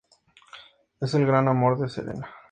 [0.99, 2.27] Es el gran amor de Serena.